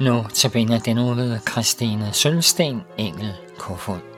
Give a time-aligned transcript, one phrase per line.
[0.00, 4.15] Nu tabiner den uge Christine Sølsten, Engel Kofod.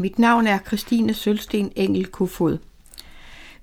[0.00, 2.58] Mit navn er Christine Sølsten Engel Kofod.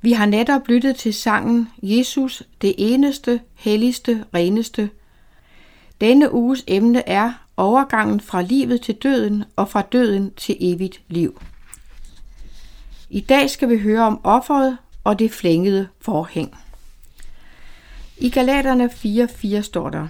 [0.01, 4.89] Vi har netop lyttet til sangen Jesus, det eneste, helligste, reneste.
[6.01, 11.41] Denne uges emne er overgangen fra livet til døden og fra døden til evigt liv.
[13.09, 16.57] I dag skal vi høre om offeret og det flængede forhæng.
[18.17, 20.07] I Galaterne 4.4 står der,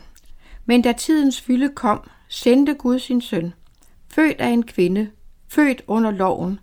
[0.66, 3.53] Men da tidens fylde kom, sendte Gud sin søn,
[4.07, 5.09] født af en kvinde,
[5.47, 6.59] født under loven,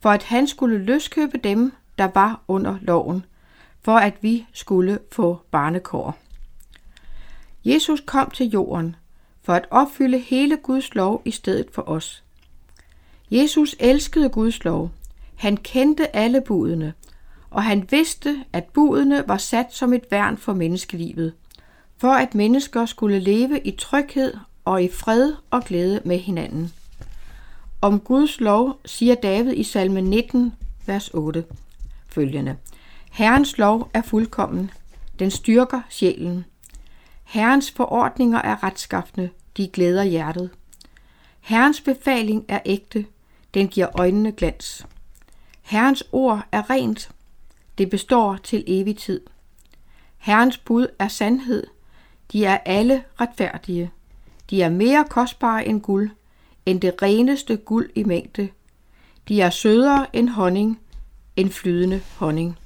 [0.00, 3.24] for at han skulle løskøbe dem, der var under loven,
[3.82, 6.18] for at vi skulle få barnekår.
[7.64, 8.96] Jesus kom til jorden
[9.42, 12.22] for at opfylde hele Guds lov i stedet for os.
[13.30, 14.90] Jesus elskede Guds lov.
[15.36, 16.94] Han kendte alle budene,
[17.50, 21.32] og han vidste, at budene var sat som et værn for menneskelivet,
[21.96, 26.72] for at mennesker skulle leve i tryghed og i fred og glæde med hinanden.
[27.82, 30.54] Om Guds lov siger David i salme 19,
[30.86, 31.44] vers 8
[32.08, 32.56] følgende.
[33.10, 34.70] Herrens lov er fuldkommen.
[35.18, 36.44] Den styrker sjælen.
[37.24, 39.30] Herrens forordninger er retskaffende.
[39.56, 40.50] De glæder hjertet.
[41.40, 43.06] Herrens befaling er ægte.
[43.54, 44.86] Den giver øjnene glans.
[45.62, 47.10] Herrens ord er rent.
[47.78, 49.20] Det består til evig tid.
[50.18, 51.66] Herrens bud er sandhed.
[52.32, 53.90] De er alle retfærdige.
[54.50, 56.10] De er mere kostbare end guld,
[56.66, 58.48] end det reneste guld i mængde.
[59.28, 60.80] De er sødere end honning,
[61.36, 62.58] end flydende honning.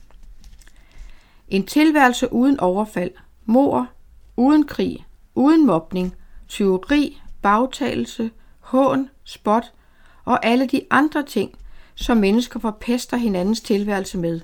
[1.49, 3.11] En tilværelse uden overfald,
[3.45, 3.89] mor,
[4.37, 6.15] uden krig, uden mobning,
[6.49, 8.31] tyveri, bagtagelse,
[8.61, 9.73] hån, spot
[10.25, 11.55] og alle de andre ting,
[11.95, 14.41] som mennesker forpester hinandens tilværelse med.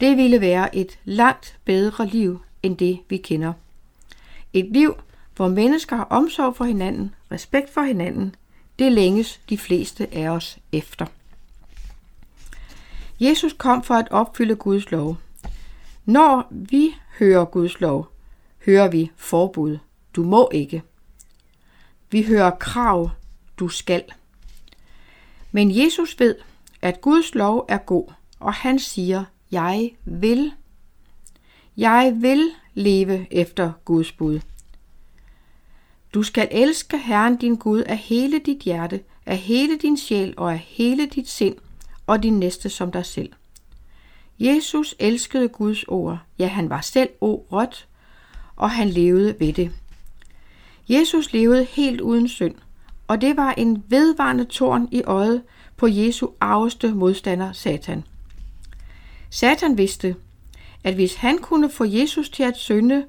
[0.00, 3.52] Det ville være et langt bedre liv end det, vi kender.
[4.52, 4.94] Et liv,
[5.36, 8.34] hvor mennesker har omsorg for hinanden, respekt for hinanden,
[8.78, 11.06] det længes de fleste af os efter.
[13.20, 15.16] Jesus kom for at opfylde Guds lov.
[16.04, 18.08] Når vi hører Guds lov,
[18.66, 19.78] hører vi forbud.
[20.16, 20.82] Du må ikke.
[22.10, 23.10] Vi hører krav.
[23.58, 24.04] Du skal.
[25.52, 26.34] Men Jesus ved,
[26.82, 30.52] at Guds lov er god, og han siger, jeg vil.
[31.76, 34.40] Jeg vil leve efter Guds bud.
[36.16, 40.52] Du skal elske Herren din Gud af hele dit hjerte, af hele din sjæl og
[40.52, 41.54] af hele dit sind,
[42.06, 43.32] og din næste som dig selv.
[44.38, 46.18] Jesus elskede Guds ord.
[46.38, 47.86] Ja, han var selv ordet,
[48.56, 49.72] og han levede ved det.
[50.88, 52.54] Jesus levede helt uden synd,
[53.08, 55.42] og det var en vedvarende torn i øjet
[55.76, 58.04] på Jesu arveste modstander, Satan.
[59.30, 60.16] Satan vidste,
[60.84, 63.04] at hvis han kunne få Jesus til at synde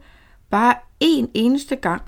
[0.49, 2.01] bare en eneste gang,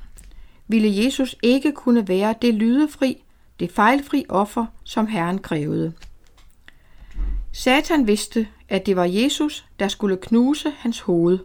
[0.70, 3.24] ville Jesus ikke kunne være det lydefri,
[3.60, 5.94] det fejlfri offer, som Herren krævede.
[7.52, 11.40] Satan vidste, at det var Jesus, der skulle knuse hans hoved,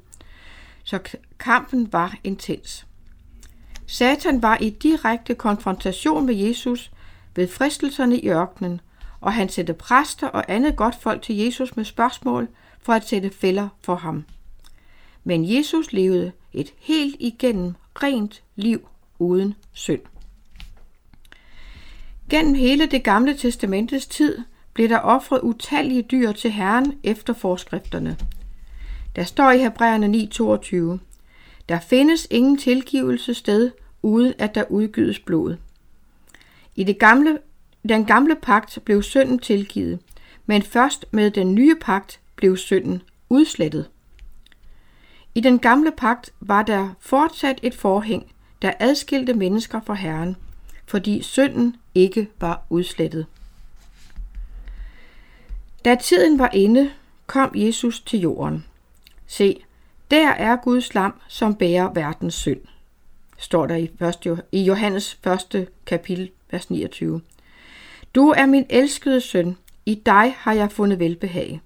[0.84, 0.98] så
[1.38, 2.86] kampen var intens.
[3.86, 6.90] Satan var i direkte konfrontation med Jesus
[7.36, 8.80] ved fristelserne i ørkenen,
[9.20, 12.48] og han sendte præster og andet godt folk til Jesus med spørgsmål
[12.82, 14.24] for at sætte fælder for ham.
[15.24, 18.88] Men Jesus levede et helt igennem rent liv
[19.18, 20.00] uden synd.
[22.30, 24.38] Gennem hele det gamle testamentets tid
[24.74, 28.16] blev der ofret utallige dyr til Herren efter forskrifterne.
[29.16, 30.98] Der står i Hebræerne 9:22,
[31.68, 33.70] der findes ingen tilgivelse sted,
[34.02, 35.56] uden at der udgydes blod.
[36.76, 37.38] I det gamle,
[37.88, 39.98] den gamle pagt blev synden tilgivet,
[40.46, 43.90] men først med den nye pagt blev synden udslettet.
[45.34, 50.36] I den gamle pagt var der fortsat et forhæng, der adskilte mennesker fra Herren,
[50.86, 53.26] fordi synden ikke var udslettet.
[55.84, 56.90] Da tiden var inde,
[57.26, 58.64] kom Jesus til jorden.
[59.26, 59.64] Se,
[60.10, 62.60] der er Guds lam, som bærer verdens synd,
[63.38, 63.90] står der i,
[64.52, 65.18] i Johannes
[65.54, 65.68] 1.
[65.86, 67.20] kapitel, vers 29.
[68.14, 71.60] Du er min elskede søn, i dig har jeg fundet velbehag.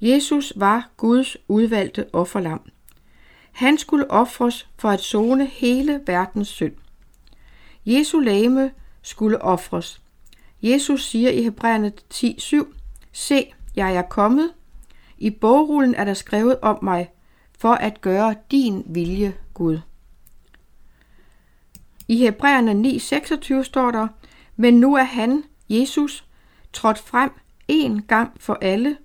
[0.00, 2.60] Jesus var Guds udvalgte offerlam.
[3.54, 6.72] Han skulle ofres for at zone hele verdens synd.
[7.86, 8.70] Jesu lame
[9.02, 10.00] skulle ofres.
[10.62, 12.74] Jesus siger i Hebræerne 10:7,
[13.12, 14.50] Se, jeg er kommet.
[15.18, 17.10] I bogrullen er der skrevet om mig,
[17.58, 19.78] for at gøre din vilje, Gud.
[22.08, 22.88] I Hebræerne
[23.58, 24.08] 9:26 står der,
[24.56, 26.24] men nu er han, Jesus,
[26.72, 27.30] trådt frem
[27.68, 28.96] en gang for alle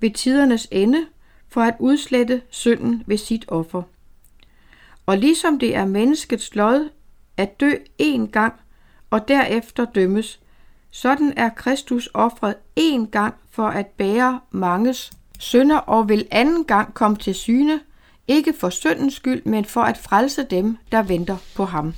[0.00, 1.06] ved tidernes ende
[1.48, 3.82] for at udslette synden ved sit offer.
[5.06, 6.90] Og ligesom det er menneskets lod
[7.36, 7.72] at dø
[8.02, 8.54] én gang
[9.10, 10.40] og derefter dømmes,
[10.90, 16.94] sådan er Kristus offret én gang for at bære manges synder og vil anden gang
[16.94, 17.80] komme til syne,
[18.28, 21.94] ikke for syndens skyld, men for at frelse dem, der venter på ham.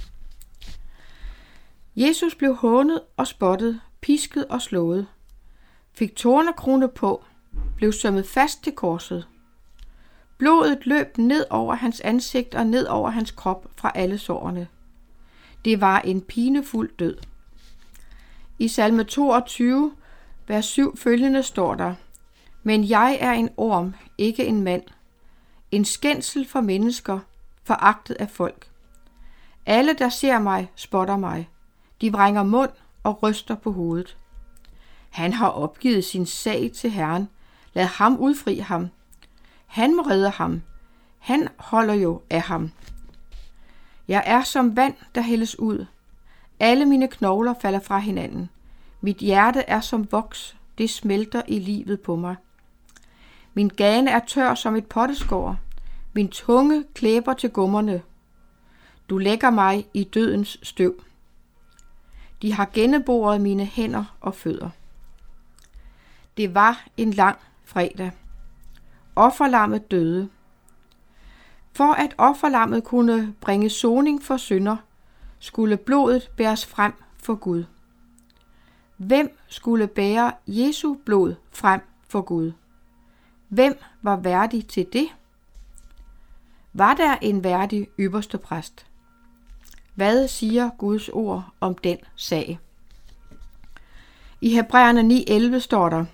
[1.96, 5.06] Jesus blev hånet og spottet, pisket og slået,
[5.92, 7.24] fik tornekrone på,
[7.76, 9.26] blev sømmet fast til korset.
[10.38, 14.68] Blodet løb ned over hans ansigt og ned over hans krop fra alle sårene.
[15.64, 17.16] Det var en pinefuld død.
[18.58, 19.92] I salme 22,
[20.46, 21.94] vers 7 følgende står der,
[22.62, 24.82] Men jeg er en orm, ikke en mand,
[25.70, 27.18] en skændsel for mennesker,
[27.64, 28.70] foragtet af folk.
[29.66, 31.48] Alle, der ser mig, spotter mig.
[32.00, 32.70] De vrænger mund
[33.02, 34.16] og ryster på hovedet.
[35.10, 37.28] Han har opgivet sin sag til Herren.
[37.74, 38.88] Lad ham udfri ham.
[39.66, 40.62] Han må redde ham.
[41.18, 42.70] Han holder jo af ham.
[44.08, 45.86] Jeg er som vand, der hældes ud.
[46.60, 48.50] Alle mine knogler falder fra hinanden.
[49.00, 52.36] Mit hjerte er som voks, det smelter i livet på mig.
[53.54, 55.58] Min gane er tør som et potteskår.
[56.12, 58.02] Min tunge klæber til gummerne.
[59.08, 61.02] Du lægger mig i dødens støv.
[62.42, 64.70] De har genneboret mine hænder og fødder.
[66.36, 68.10] Det var en lang fredag.
[69.16, 70.28] Offerlammet døde.
[71.72, 74.76] For at offerlammet kunne bringe soning for synder,
[75.38, 76.92] skulle blodet bæres frem
[77.22, 77.64] for Gud.
[78.96, 82.52] Hvem skulle bære Jesu blod frem for Gud?
[83.48, 85.08] Hvem var værdig til det?
[86.72, 88.86] Var der en værdig ypperste præst?
[89.94, 92.58] Hvad siger Guds ord om den sag?
[94.40, 95.14] I Hebræerne
[95.56, 96.04] 9:11 står der,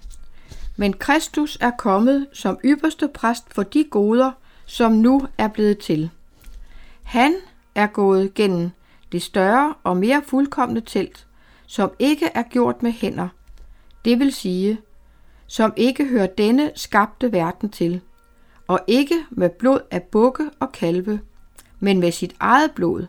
[0.76, 4.32] men Kristus er kommet som ypperste præst for de goder,
[4.66, 6.10] som nu er blevet til.
[7.02, 7.34] Han
[7.74, 8.70] er gået gennem
[9.12, 11.26] det større og mere fuldkommende telt,
[11.66, 13.28] som ikke er gjort med hænder,
[14.04, 14.80] det vil sige,
[15.46, 18.00] som ikke hører denne skabte verden til,
[18.66, 21.20] og ikke med blod af bukke og kalve,
[21.80, 23.06] men med sit eget blod,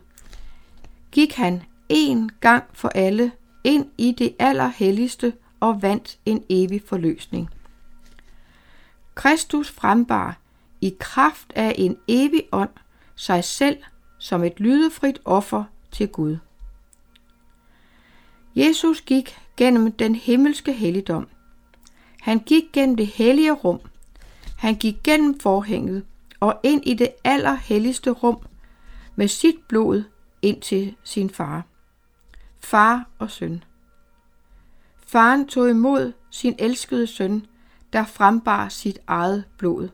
[1.12, 3.32] gik han en gang for alle
[3.64, 7.50] ind i det allerhelligste og vandt en evig forløsning.
[9.16, 10.38] Kristus frembar
[10.82, 12.70] i kraft af en evig ånd
[13.16, 13.78] sig selv
[14.20, 16.38] som et lydefrit offer til Gud.
[18.56, 21.28] Jesus gik gennem den himmelske helligdom.
[22.22, 23.80] Han gik gennem det hellige rum.
[24.58, 26.06] Han gik gennem forhænget
[26.40, 28.38] og ind i det allerhelligste rum
[29.16, 30.04] med sit blod
[30.42, 31.64] ind til sin far.
[32.60, 33.64] Far og søn.
[35.14, 37.46] Faren tog imod sin elskede søn,
[37.94, 39.90] der frembar sit eget blod.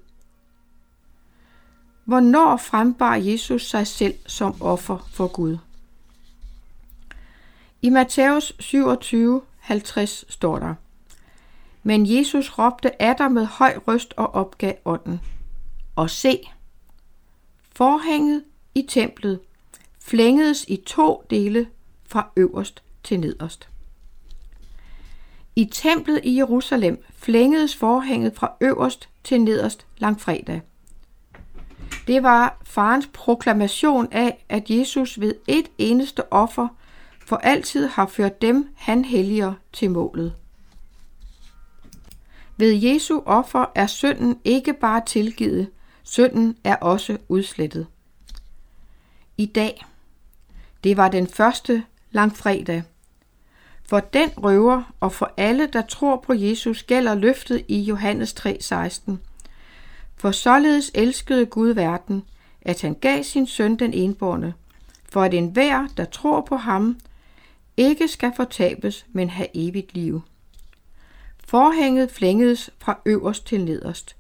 [2.06, 5.58] Hvornår frembar Jesus sig selv som offer for Gud?
[7.82, 10.76] I Matthæus 27, 50 står der,
[11.84, 15.22] Men Jesus råbte af med høj røst og opgav ånden.
[15.96, 16.50] Og se,
[17.76, 18.44] forhænget
[18.76, 19.40] i templet
[20.02, 21.68] flængedes i to dele
[22.06, 23.69] fra øverst til nederst.
[25.60, 30.62] I templet i Jerusalem flængedes forhænget fra øverst til nederst langfredag.
[32.08, 36.68] Det var farens proklamation af, at Jesus ved et eneste offer
[37.26, 40.34] for altid har ført dem, han helliger, til målet.
[42.58, 45.70] Ved Jesu offer er synden ikke bare tilgivet,
[46.04, 47.88] synden er også udslettet.
[49.38, 49.86] I dag,
[50.84, 52.84] det var den første langfredag,
[53.90, 59.18] for den røver og for alle, der tror på Jesus, gælder løftet i Johannes 3:16.
[60.16, 62.24] For således elskede Gud verden,
[62.62, 64.54] at han gav sin søn den enborne,
[65.12, 67.00] for at enhver, der tror på ham,
[67.78, 70.22] ikke skal fortabes, men have evigt liv.
[71.48, 74.16] Forhænget flængedes fra øverst til nederst.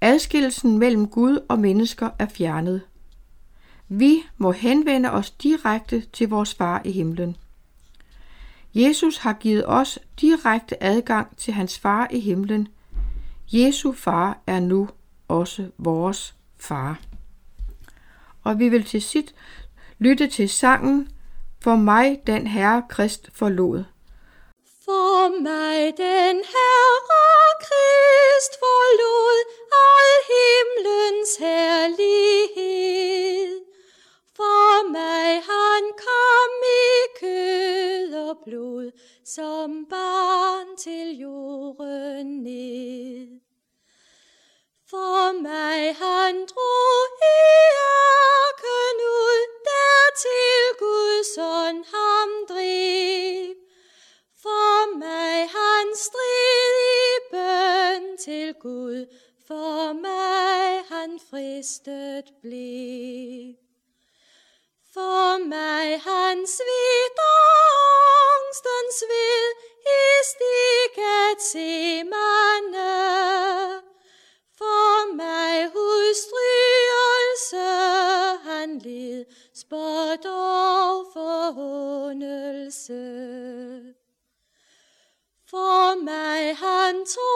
[0.00, 2.80] Adskillelsen mellem Gud og mennesker er fjernet.
[3.88, 7.36] Vi må henvende os direkte til vores far i himlen.
[8.76, 12.68] Jesus har givet os direkte adgang til hans far i himlen.
[13.52, 14.88] Jesu far er nu
[15.28, 17.00] også vores far.
[18.44, 19.34] Og vi vil til sit
[19.98, 21.08] lytte til sangen
[21.62, 23.84] For mig den Herre Krist forlod.
[24.84, 29.25] For mig den Herre Krist forlod
[58.46, 59.06] til Gud,
[59.46, 63.54] for mig han fristet blev.
[64.94, 67.18] For mig han svit
[68.38, 69.44] angstens ved
[69.98, 72.94] i stikket se mande.
[74.58, 77.66] For mig hudstrygelse
[78.50, 79.24] han led,
[79.54, 83.02] spot og forhåndelse.
[85.50, 87.35] For mig han tog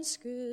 [0.00, 0.49] unscrew